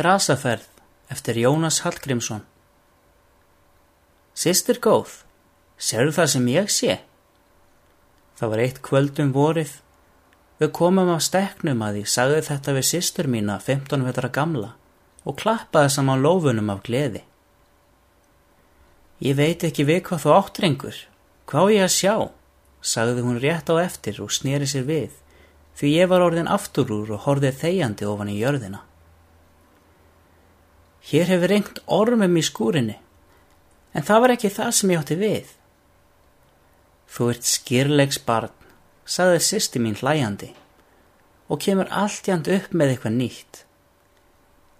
[0.00, 0.64] Grasaferð
[1.12, 2.40] eftir Jónas Hallgrímsson
[4.32, 5.10] Sistir góð,
[5.76, 6.94] sérðu það sem ég sé?
[8.40, 9.74] Það var eitt kvöldum vorið.
[10.56, 14.72] Við komum af steknum að ég sagði þetta við sistur mína 15 vetra gamla
[15.28, 17.26] og klappaði saman lófunum af gleði.
[19.20, 21.06] Ég veit ekki við hvað þú áttrengur,
[21.44, 22.14] hvað ég að sjá,
[22.80, 25.10] sagði hún rétt á eftir og sneri sér við,
[25.76, 28.86] því ég var orðin aftur úr og horfið þegjandi ofan í jörðina.
[31.00, 32.98] Hér hefur rengt ormum í skúrinni,
[33.96, 35.52] en það var ekki það sem ég átti við.
[37.10, 38.52] Þú ert skýrlegs barn,
[39.08, 40.52] sagði sýsti mín hlæjandi
[41.50, 43.64] og kemur allt jænt upp með eitthvað nýtt.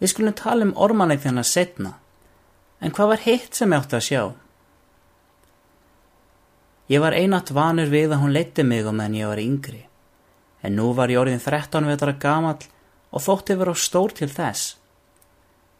[0.00, 1.92] Við skulum tala um ormanæg þennar setna,
[2.82, 4.22] en hvað var hitt sem ég átti að sjá?
[6.90, 9.84] Ég var einatt vanur við að hún leitti mig um en ég var yngri,
[10.62, 12.58] en nú var ég orðin 13 vetra gamal
[13.14, 14.74] og þótti vera stór til þess.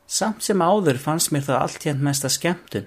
[0.06, 2.86] Samt sem áður fannst mér það allt hérnt mesta skemmtun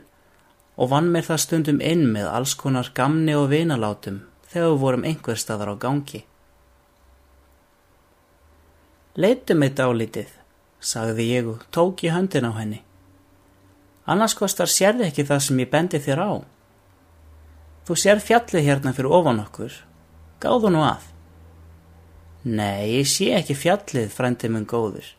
[0.80, 5.04] og vann mér það stundum inn með alls konar gamni og vinalátum þegar við vorum
[5.10, 6.24] einhver staðar á gangi.
[9.20, 10.30] Leitu mig dálítið,
[10.80, 12.80] sagði ég og tók í höndin á henni.
[14.08, 16.32] Annars kostar sérði ekki það sem ég bendi þér á.
[17.86, 19.76] Þú sér fjallið hérna fyrir ofan okkur.
[20.40, 21.04] Gáðu nú að.
[22.48, 25.19] Nei, ég sé ekki fjallið, frændið mun góður.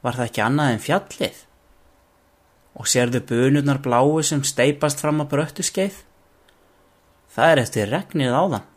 [0.00, 1.40] Var það ekki annað en fjallið?
[2.80, 5.98] Og sérðu bunurnar bláu sem steipast fram á bröttu skeið?
[7.30, 8.68] Það er eftir regnið á þann.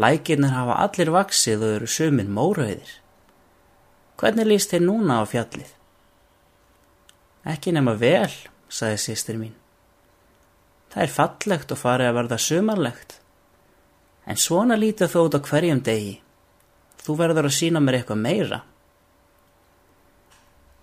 [0.00, 2.92] Lækirnir hafa allir vaksið og eru sumir mórauðir.
[4.20, 5.72] Hvernig líst þér núna á fjallið?
[7.50, 8.30] Ekki nema vel,
[8.68, 9.56] sagði sýstir mín.
[10.92, 13.14] Það er fallegt og farið að verða sumarlegt.
[14.26, 16.18] En svona lítið þó út á hverjum degi.
[17.00, 18.60] Þú verður að sína mér eitthvað meira.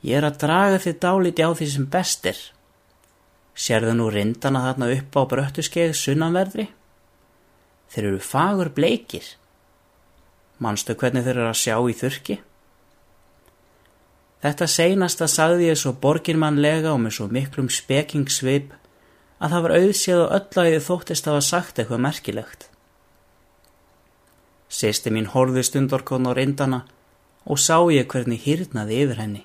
[0.08, 2.38] Ég er að draga þið dáliti á því sem bestir.
[3.58, 6.68] Sérðu nú rindana þarna upp á bröttuskeið sunnanverðri?
[7.92, 9.26] Þeir eru fagur bleikir.
[10.64, 12.38] Manstu hvernig þeir eru að sjá í þurki?
[14.46, 18.72] Þetta seinasta sagði ég svo borginmannlega og með svo miklum spekingsvip
[19.42, 22.70] að það var auðséð og öll að ég þóttist að hafa sagt eitthvað merkilegt.
[24.70, 26.84] Sýsti mín horði stundorkon á rindana
[27.48, 29.44] og sá ég hvernig hýrnaði yfir henni.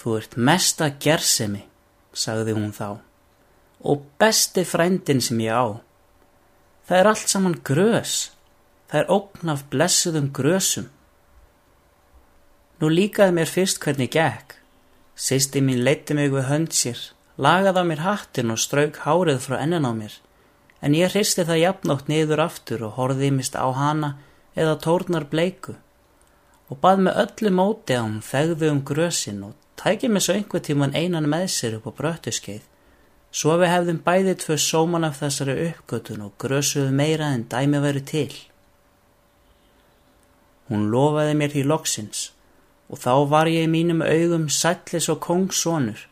[0.00, 1.66] Þú ert mesta gersemi,
[2.16, 3.02] sagði hún þá,
[3.84, 5.76] og besti frændin sem ég á.
[6.88, 8.14] Það er allt saman grös,
[8.88, 10.86] það er ógn af blessuðum grösum.
[12.80, 14.56] Nú líkaði mér fyrst hvernig gekk.
[15.20, 17.04] Sýsti mín leitti mig við hönd sér,
[17.36, 20.16] lagaði á mér hattin og strauk hárið frá ennin á mér,
[20.80, 24.14] en ég hristi það jafnátt niður aftur og horði mist á hana
[24.56, 25.76] eða tórnar bleiku
[26.70, 30.62] og bað með öllu móti að hún þegði um grösin og tækið mig svo einhver
[30.66, 32.62] tíman einan með sér upp á bröttuskeið,
[33.30, 38.04] svo við hefðum bæði tvö sóman af þessari uppgötun og grösuðu meira en dæmi veru
[38.12, 38.30] til.
[40.70, 42.28] Hún lofaði mér því loksins
[42.90, 46.06] og þá var ég í mínum augum sætlis og kongssonur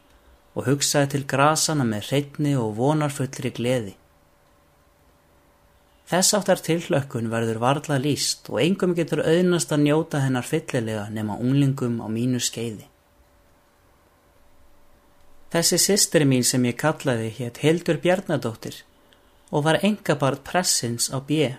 [0.58, 3.94] og hugsaði til grasana með hreitni og vonarfullri gleði.
[6.08, 11.36] Þess áttar tilhlökkun verður varla líst og engum getur auðnast að njóta hennar fyllilega nema
[11.36, 12.86] unglingum á mínu skeiði.
[15.52, 18.82] Þessi systri mín sem ég kallaði hétt Hildur Bjarnadóttir
[19.52, 21.52] og var engabart pressins á bjö.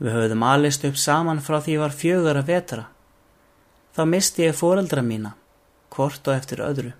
[0.00, 2.88] Við höfðum alist upp saman frá því ég var fjögur að vetra.
[3.94, 5.36] Þá misti ég fóreldra mína,
[5.92, 6.96] hvort og eftir öðru.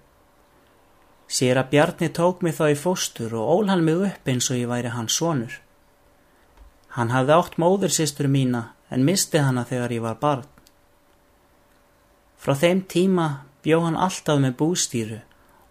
[1.29, 4.61] Sér að Bjarni tók mig þá í fóstur og ól hann mig upp eins og
[4.61, 5.64] ég væri hans sonur.
[6.95, 10.47] Hann hafði átt móðursistur mína en misti hana þegar ég var barn.
[12.39, 13.29] Frá þeim tíma
[13.65, 15.21] bjó hann alltaf með bústýru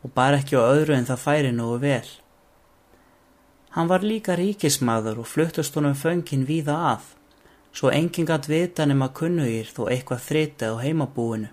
[0.04, 2.10] og bar ekki á öðru en það færi nógu vel.
[3.74, 7.06] Hann var líka ríkismadur og fluttast honum föngin víða að,
[7.74, 11.50] svo enginn gætt vita nema kunnugir þó eitthvað þrita á heimabúinu.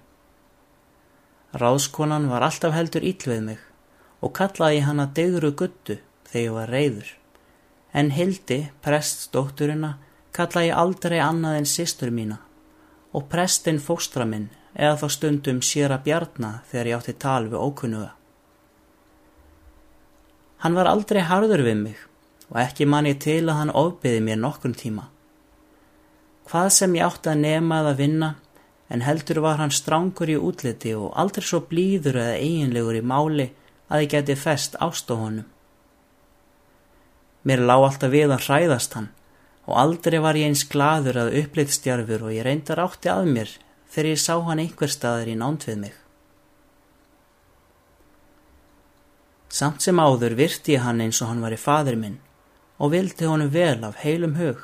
[1.56, 3.62] Ráðskonan var alltaf heldur íll við mig
[4.21, 5.97] og kallaði hann að degru guttu
[6.29, 7.09] þegar ég var reyður,
[7.93, 9.97] en Hildi, prestsdótturina,
[10.37, 12.39] kallaði ég aldrei annað en sýstur mína
[13.11, 17.59] og prestinn fóstra minn eða þá stundum sér að bjarna þegar ég átti tal við
[17.59, 18.13] ókunnuga.
[20.63, 22.05] Hann var aldrei harður við mig
[22.51, 25.09] og ekki man ég til að hann ofbyði mér nokkrum tíma.
[26.51, 28.31] Hvað sem ég átti að nema eða vinna
[28.91, 33.47] en heldur var hann strángur í útliti og aldrei svo blíður eða eiginlegur í máli
[33.91, 35.47] að ég geti fest ást á honum.
[37.43, 39.09] Mér lág alltaf við að hræðast hann
[39.71, 43.53] og aldrei var ég eins gladur að upplýttstjarfur og ég reyndar átti að mér
[43.93, 45.95] þegar ég sá hann einhver staðar í nánt við mig.
[49.51, 52.19] Samt sem áður virti ég hann eins og hann var í fadur minn
[52.81, 54.61] og vildi honum vel af heilum hug.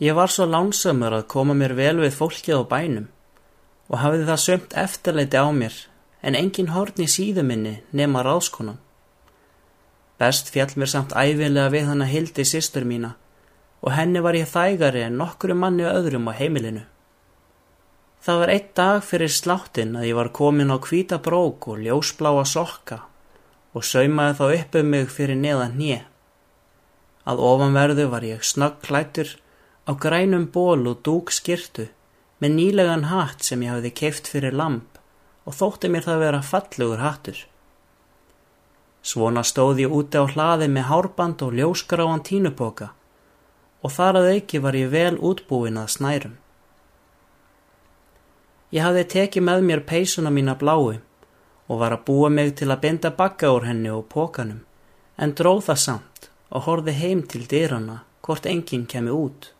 [0.00, 3.08] Ég var svo lánsamur að koma mér vel við fólkið á bænum
[3.90, 5.74] og hafði það sömt eftirleiti á mér
[6.24, 8.78] en engin horn í síðu minni nema ráðskonan.
[10.20, 13.14] Best fjall mér samt æfinlega við hann að hildi sýstur mína
[13.80, 16.82] og henni var ég þægari en nokkru manni öðrum á heimilinu.
[18.20, 22.44] Það var eitt dag fyrir sláttin að ég var komin á kvíta brók og ljósbláa
[22.44, 22.98] sokka
[23.72, 26.02] og saumaði þá uppu um mig fyrir neðan hnið.
[27.24, 29.32] Að ofanverðu var ég snögg klættur
[29.88, 31.88] á grænum ból og dúk skirtu
[32.40, 35.00] með nýlegan hatt sem ég hafði keift fyrir lamp
[35.48, 37.40] og þótti mér það vera fallugur hattur.
[39.02, 42.90] Svona stóð ég úti á hlaði með hárband og ljósgráan tínuboka
[43.80, 46.34] og þar að auki var ég vel útbúin að snærum.
[48.70, 51.00] Ég hafði tekið með mér peysuna mína blái
[51.70, 54.60] og var að búa mig til að binda bakka úr henni og pókanum
[55.16, 59.50] en dróð það samt og horfi heim til dyrana hvort enginn kemi út.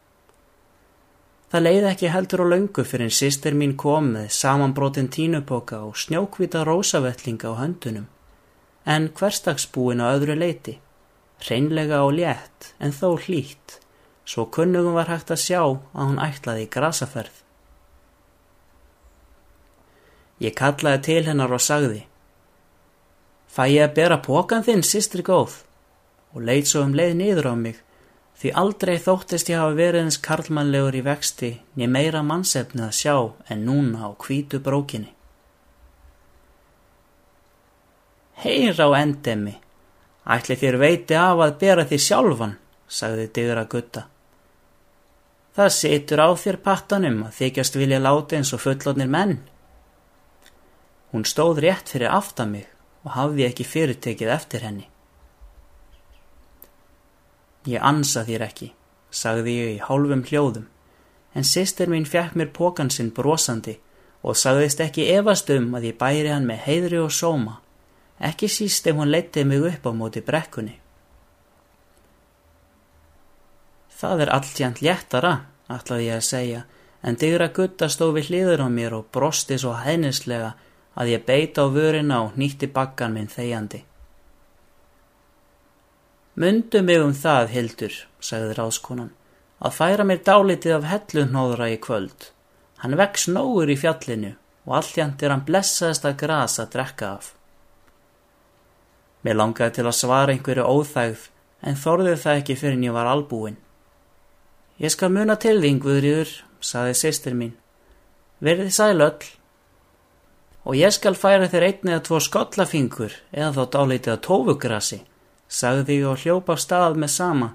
[1.51, 5.97] Það leiði ekki heldur og löngu fyrir en sýster mín kom með samanbrotin tínuboka og
[5.99, 8.07] snjókvita rósavellinga á höndunum
[8.91, 10.79] en hverstagsbúin á öðru leiti,
[11.47, 13.79] reynlega og létt en þó hlýtt,
[14.27, 17.37] svo kunnugum var hægt að sjá að hún ætlaði í grasaferð.
[20.41, 22.07] Ég kallaði til hennar og sagði,
[23.51, 25.57] Fæ ég að bera pókan þinn, sistri góð,
[26.35, 27.81] og leit svo um leið niður á mig,
[28.39, 33.17] því aldrei þóttist ég hafa verið eins karlmannlegur í vexti niður meira mannsefnið að sjá
[33.51, 35.11] en núna á kvítu brókinni.
[38.41, 39.59] Heyra á endemi,
[40.25, 42.55] ætli þér veiti af að bera því sjálfan,
[42.89, 44.07] sagði digra gutta.
[45.53, 49.37] Það situr á þér pattanum að þykjast vilja láti eins og fullotnir menn.
[51.13, 52.67] Hún stóð rétt fyrir aftan mig
[53.05, 54.89] og hafði ekki fyrirtekið eftir henni.
[57.69, 58.73] Ég ansa þér ekki,
[59.13, 60.69] sagði ég í hálfum hljóðum,
[61.37, 63.77] en sýster mín fjekk mér pókansinn brosandi
[64.25, 67.61] og sagðist ekki efast um að ég bæri hann með heiðri og sóma
[68.21, 70.77] ekki síst ef hún leitti mig upp á móti brekkunni.
[74.01, 75.35] Það er alltjant léttara,
[75.69, 76.65] ætlaði ég að segja,
[77.05, 80.55] en digra gutta stóð við hliður á mér og brosti svo hæðnislega
[80.97, 83.85] að ég beita á vörina og nýtti bakkan minn þegjandi.
[86.41, 89.11] Mundu mig um það, Hildur, sagði ráðskonan,
[89.61, 92.31] að færa mér dálitið af hellunóðra í kvöld.
[92.81, 94.33] Hann vex nógur í fjallinu
[94.65, 97.35] og alltjant er hann blessaðast að grasa að drekka af.
[99.25, 101.27] Mér langaði til að svara einhverju óþægð
[101.69, 103.59] en þorðið það ekki fyrir en ég var albúin.
[104.81, 106.31] Ég skal muna til þín, Guðriður,
[106.65, 107.53] saði sýstir mín.
[108.41, 109.27] Verðið sæl öll.
[110.65, 115.01] Og ég skal færa þér einn eða tvo skollafingur eða þá dálítið að tófugrasi,
[115.49, 117.51] sagði ég og hljópa á stað með sama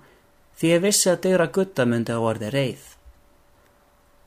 [0.55, 2.85] því ég vissi að dyra guttamundi á orði reið.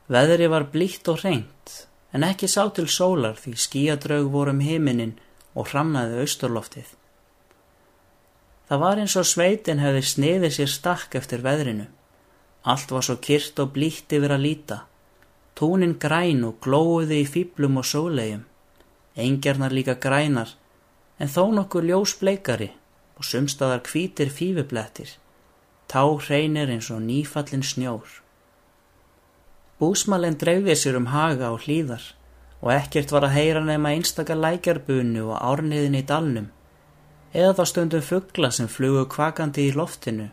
[0.09, 1.75] Veðri var blíkt og reynt
[2.13, 5.17] en ekki sá til sólar því skíadraug vorum heiminin
[5.53, 6.87] og hramnaði austurloftið.
[8.69, 11.87] Það var eins og sveitin hefði sniðið sér stakk eftir veðrinu.
[12.69, 14.77] Allt var svo kyrt og blíkt yfir að líta.
[15.57, 18.43] Túnin græn og glóði í fýblum og sólegjum.
[19.17, 20.53] Engjarnar líka grænar,
[21.17, 22.69] en þó nokkur ljós bleikari
[23.17, 25.17] og sumstaðar kvítir fýfublettir.
[25.89, 28.21] Tá hreinir eins og nýfallin snjór.
[29.81, 32.05] Búsmalinn dreifði sér um haga og hlýðar
[32.61, 36.51] og ekkert var að heyra nema einstakar lækjarbunu og árniðin í dalnum
[37.33, 40.29] eða stundum fuggla sem flugu kvakandi í loftinu,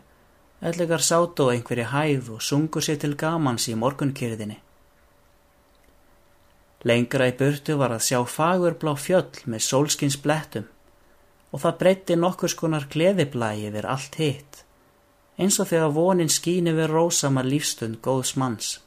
[0.61, 4.57] ellegar sátu á einhverju hæð og sungu sér til gamans í morgunkyrðinni.
[6.83, 10.67] Lengra í burtu var að sjá fagurblá fjöll með sólskins blettum
[11.51, 14.63] og það breytti nokkur skonar gleðiblægi yfir allt hitt,
[15.37, 18.77] eins og þegar vonin skín yfir rósamar lífstund góðs manns.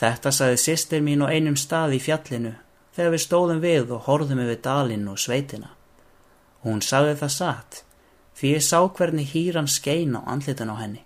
[0.00, 2.54] Þetta saði sýstir mín á einum stað í fjallinu
[2.96, 5.70] þegar við stóðum við og horðum yfir dalinn og sveitina.
[6.64, 7.78] Hún sagði það satt,
[8.36, 11.02] því ég sá hvernig hýran skein á andlitan á henni.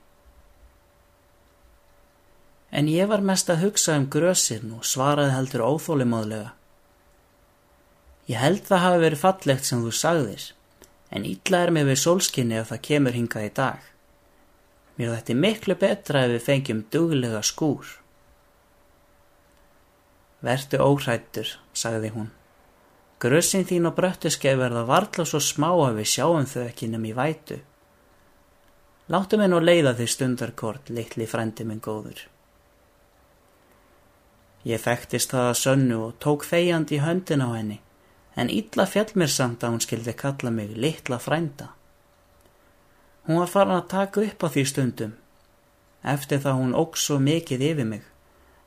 [2.74, 6.50] En ég var mest að hugsa um grösirn og svaraði heldur óþólimóðlega.
[8.26, 10.46] Ég held það hafi verið fallegt sem þú sagðir,
[11.14, 13.82] en ítla er mig við sólskinni ef það kemur hingað í dag.
[14.96, 17.86] Mér þetta er miklu betra ef við fengjum duglega skúr.
[20.44, 22.32] Vertu óhrættur, sagði hún.
[23.22, 27.14] Grössin þín og bröttuskeið verða varla svo smá að við sjáum þau ekki nefn í
[27.16, 27.56] vætu.
[29.08, 32.26] Láttu mig nú leiða því stundarkort, litli frendi minn góður.
[34.64, 37.80] Ég fæktist það að sönnu og tók þegjandi í höndin á henni,
[38.36, 41.70] en illa fjall mér samt að hún skildi kalla mig litla frænda.
[43.24, 45.12] Hún var farin að taka upp á því stundum,
[46.04, 48.08] eftir það hún óks svo mikið yfir mig,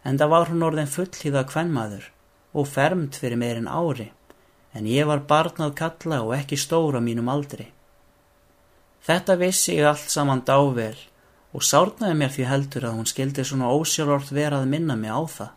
[0.07, 2.05] en það var hún orðin fullhíða kvennmaður
[2.57, 4.07] og fermt fyrir meirinn ári,
[4.71, 7.67] en ég var barnað kalla og ekki stóra mínum aldri.
[9.03, 10.95] Þetta vissi ég allt saman dável
[11.51, 15.21] og sárnaði mér því heldur að hún skildi svona ósjálfort vera að minna mig á
[15.27, 15.53] það.